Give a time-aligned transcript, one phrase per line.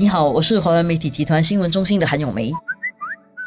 [0.00, 2.52] 你好，我是华为媒体集团新闻中心的韩咏梅。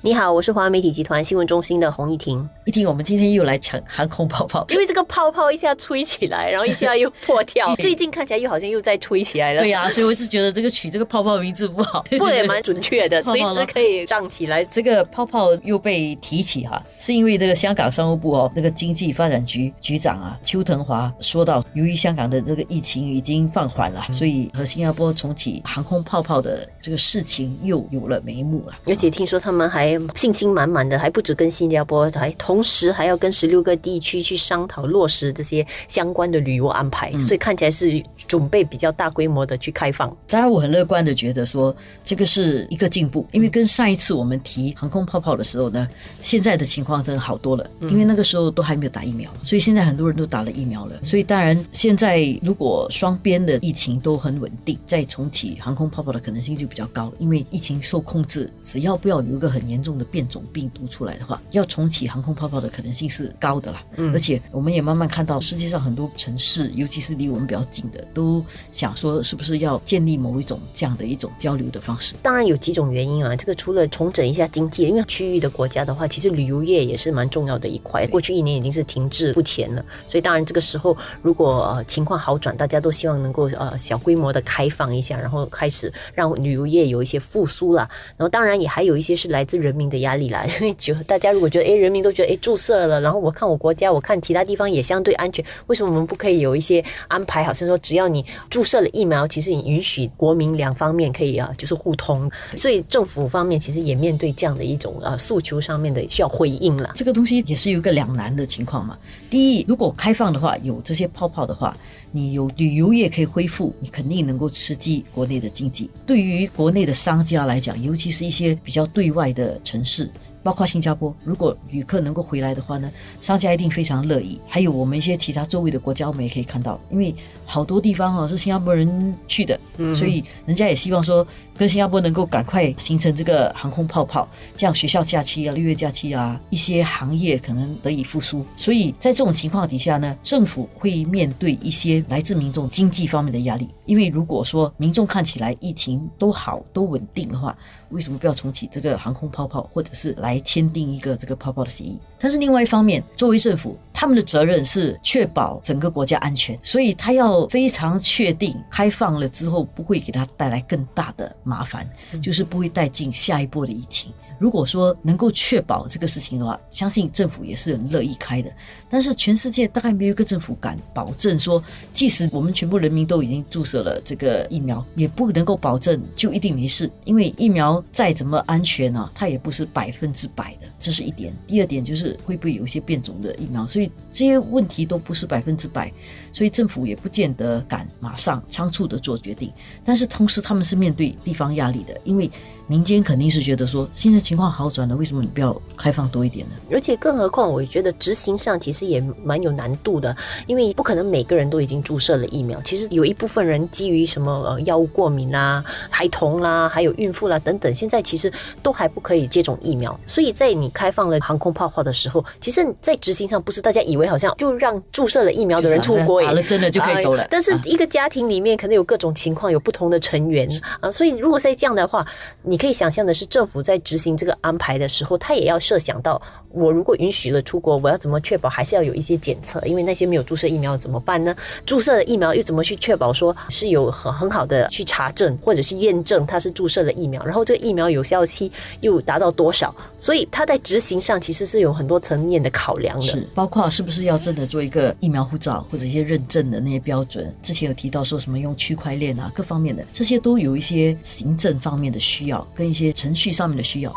[0.00, 2.48] 你好，我是华为媒体集团新闻中心的洪一婷。
[2.64, 9.62] 一听，我们今天又来抢航空泡泡，因为这个泡泡一下吹起来，然后一下又破掉， 最近看起来又好像又在吹起来了。
[9.62, 14.62] 对呀，所以我一直觉得这个取这个泡泡名字不好，不也蛮准确的， 随时可以涨起来。
[14.64, 28.74] 这个泡泡又被提起哈，是因为这个香港商务部哦，那个经济发展局局长啊邱腾华说到，由于香港的这个疫情已经放缓了，所以和新加坡重启航空泡泡的这个事情又有了眉目了。
[28.86, 40.14] 而且听说他们还信心满满的，还不止跟新加坡，还同时还要跟十六个地区去商讨落实这些相关的旅游安排，所以看起来是准备比较大规模的去开放。
[40.28, 45.88] 当然，我很乐观的觉得说这个是一个进步，因为跟上一次我们提航空泡泡的时候呢，
[46.20, 51.00] 现在的情况真的好多了，因为那个时候都还没有打疫苗，所以现在很多人都打了疫苗了。
[51.02, 63.84] 所以当然，现在如果双边的疫情都很稳定，再重启航空泡泡的可能性就比较高，因为疫情受控制，只要不要有一个很严重的变种病毒出来的话，要重启航空泡泡泡的可能性是高的啦。
[63.96, 72.14] 嗯，而且我们也慢慢看到世界上很多城市，尤其是离我们比较近的，都想说是不是要建立某一种这样的一种交流的方式。
[72.20, 78.04] 当然有几种原因啊，这个除了重整一下经济，因为区域的国家的话，其实旅游业也是蛮重要的一块。
[78.08, 87.88] 过去一年已经是停滞不前了，所以当然这个时候如果呃情况好转，大家都希望能够呃小规模的开放一下，然后开始让旅游业有一些复苏了。
[88.16, 97.44] 然后当然也还有一些是来自人民的压力啦，因为就大家如果觉得哎人民都觉得哎注射了，然后我看我国家，我看其他地方也相对安全，为什么我们不可以有一些安排？
[97.44, 102.30] 好像说只要你注射了疫苗，其实你允许国民两方面可以啊就是互通。
[102.56, 106.92] 所以政府方面其实也面对这样的一种呃诉求上面的需要回应了。
[106.94, 108.96] 这个东西也是有一个两难的情况嘛。
[109.28, 111.76] 第一，如果开放的话，有这些泡泡的话，
[112.12, 115.90] 你有旅游业可以恢复，你肯定能够刺激国内的经济。
[116.06, 120.08] 对于国内的商家来讲，尤其是一些比较对外的城市。
[120.42, 124.40] 包括新加坡，如果旅客能够回来的话呢，商家一定非常乐意。
[124.48, 127.14] 还有我们一些其他周围的国家，我们也可以看到，因为
[127.44, 129.58] 好多地方哦是新加坡人去的，
[129.94, 131.26] 所以人家也希望说
[131.56, 138.44] 跟新加坡能够赶快形成这个航空泡泡，这样学校假期啊、六月假期啊，一些行业可能得以复苏。
[138.56, 147.56] 所以在这种情况底下呢，政府会面对一些来自民众经济方面的压力，因为如果说民众看起来疫情都好、都稳定的话，
[147.90, 150.31] 为什么不要重启这个航空泡泡，或者是来？
[150.32, 161.88] 来签订一个这个泡泡的协议，但是另外一方面，作为政府，他们的责任是确保整个国家安全，所以他要非常确定开放了之后不会给他带来更大的麻烦，
[162.20, 164.12] 就是不会带进下一波的疫情。
[164.38, 168.50] 如果说能够确保这个事情的话，相信政府也是很乐意开的。
[168.90, 181.32] 但是全世界大概没有一个政府敢保证说，即使我们全部人民都已经注射了这个疫苗，也不能够保证就一定没事，因为疫苗再怎么安全呢，它也不是百分之百的，这是一点。
[181.46, 183.64] 第二点就是会不会有一些变种的疫苗，
[184.10, 185.92] 这些问题都不是百分之百，
[186.32, 189.52] 所以政府也不见得敢马上仓促的做决定。
[189.84, 192.30] 但是同时他们是面对地方压力的，因为。
[192.72, 196.52] 民间肯定是觉得说，现在情况好转了，为什么你不要开放多一点呢？
[196.70, 200.16] 而且更何况，我觉得执行上其实也蛮有难度的，
[200.46, 202.58] 因为不可能每个人都已经注射了疫苗。
[202.62, 208.32] 其实有一部分人基于什么呃药物过敏啦、孩童啦、还有孕妇啦等等，现在其实
[208.62, 210.00] 都还不可以接种疫苗。
[210.06, 217.26] 所以在你开放了航空泡泡的时候，其实，在执行上不是大家以为好像就让注射了疫苗的人出国，打了真的就可以走了。
[217.28, 220.48] 但是一个家庭里面可能有各种情况，有不同的成员
[220.80, 222.06] 啊，所以如果在这样的话，
[222.40, 222.61] 你。
[222.62, 229.60] 可以想象的是，政府在执行这个安排的时候，他也要设想到，我如果允许了出国，我要怎么确保还是要有一些检测？
[229.66, 231.34] 因为那些没有注射疫苗怎么办呢？
[231.66, 237.20] 注射的疫苗又怎么去确保说是有很很好的去查证或者是验证它是注射了疫苗？
[237.24, 239.74] 然后这个疫苗有效期又达到多少？
[239.98, 247.34] 所以它在执行上其实是有很多层面的考量的，是包括是不是要真的做一个疫苗护照或者一些认证的那些标准？
[247.42, 252.46] 之前有提到说什么用区块链啊，各方面的这些都有一些行政方面的需要。
[252.54, 253.94] 跟一些程序上面的需要，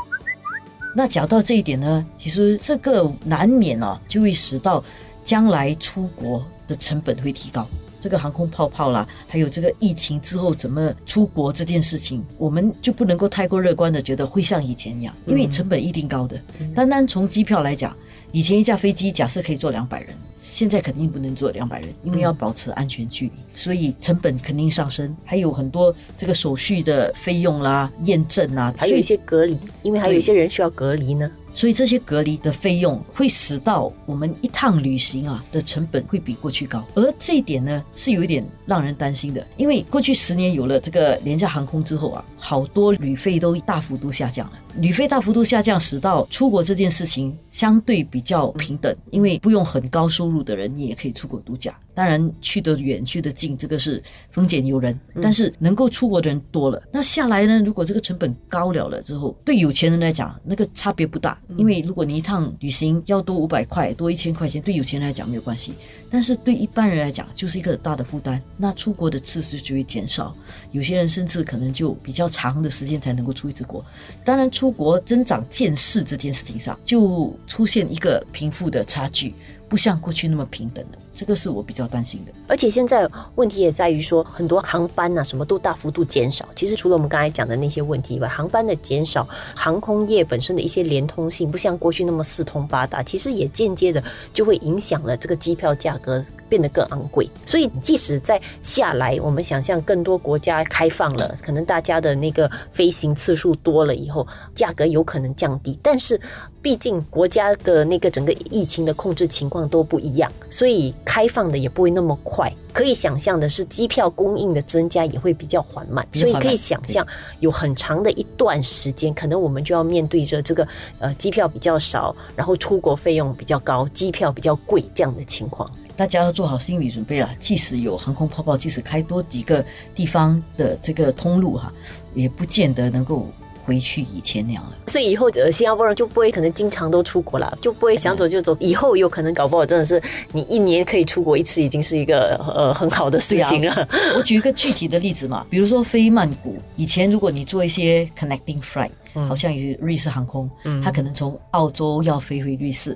[0.95, 4.83] 那讲到这一点呢，其实这个难免啊，就会使到
[5.23, 7.67] 将来出国的成本会提高。
[7.99, 16.39] 这个航空泡泡啦，还有这个疫情之后怎么出国这件事情，我们就不能够太过乐观的觉得会像以前一样，因为成本一定高的。
[16.75, 17.95] 单单从机票来讲，
[18.31, 20.15] 以前一架飞机假设可以坐两百人。
[20.47, 31.29] 现在肯定不能坐两百人，因为要保持安全距离，所以成本肯定上升，还有很多这个手续的费用啦、验证啊，还有一些隔离，因为还有一些人需要隔离呢。
[31.53, 44.53] 所以这些隔离的费用会使到我们一趟旅行啊的成本会比过去高，而这一点呢是有一点让人担心的，因为过去十年有了这个廉价航空之后啊，好多旅费都大幅度下降了。
[44.79, 51.77] 旅费大幅度下降，使到出国这件事情相对比较平等，因为不用很高收入的人，你也可以出国度假。
[51.93, 54.99] 当然，去得远，去得近，这个是风险由人。
[55.21, 57.63] 但是能够出国的人多了，那下来呢？
[57.63, 61.41] 如果这个成本高了了之后，对有钱人来讲，那个差别不大。
[61.55, 65.73] 因为如果你一趟旅行要多五百块，多一千块钱，对有钱人来讲没有关系。
[66.09, 68.41] 但是对一般人来讲，就是一个大的负担。
[68.57, 70.35] 那出国的次数就会减少，
[70.73, 73.83] 有些人甚至可能就比较长的时间才能够出一次国。
[74.25, 79.33] 当然，出国增长见识这件事情上，就出现一个贫富的差距。
[79.67, 82.31] 不像过去那么平等了，这个是我比较担心的。
[82.47, 86.45] 而且现在问题也在于说，很多航班呐，什么都大幅度减少。
[86.53, 94.03] 其实除了我们刚才讲的那些问题以外，航班的减少，航空业本身的一些连通性不像过去那么四通八达，其实也间接的
[94.33, 97.29] 就会影响了这个机票价格变得更昂贵。
[97.45, 106.19] 所以即使在下来，我们想象更多国家开放了，可能大家的那个飞行次数多了以后，价格有可能降低，但是。
[106.65, 112.51] 毕竟国家的那个整个疫情的控制情况都不一样，所以开放的也不会那么快。
[112.73, 117.07] 可以想象的是，机票供应的增加也会比较缓慢，所以可以想象
[117.39, 120.67] 有很长的一段时间，可能我们就要面对着这个
[120.99, 125.69] 呃机票比较少，然后出国费用比较高，机票比较贵这样的情况。
[125.95, 129.63] 大家要做好心理准备啊，即使有航空泡泡，即使开多几个
[129.93, 131.71] 地方的这个通路哈，
[132.13, 133.29] 也不见得能够。
[133.65, 138.55] 回去以前那样了，所以以后呃，新加坡人就不会可能经常都出国了，就不会想走就走。
[138.59, 140.01] 以后有可能搞不好真的是
[140.31, 143.87] 你一年可以出国一次，已经是一个呃很好的事情了。
[144.15, 148.91] 我举一个具体的例子嘛，比如说飞曼谷，以前如果你做一些 connecting flight，
[149.27, 150.49] 好像有瑞士航空，
[150.83, 152.95] 它可能从澳洲要飞回瑞士。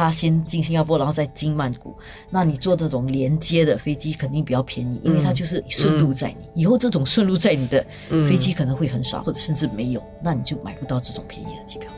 [0.00, 1.94] 他先进新加坡，然后再经曼谷。
[2.30, 6.62] 那你坐这种连接的飞机肯定比较便宜，因为它就是顺路载你。
[6.62, 11.90] 以后这种顺路载你的飞机可能会很少，或者甚至没有，那你就买不到这种便宜的机票。